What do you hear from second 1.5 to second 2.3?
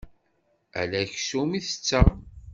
i tetteɣ.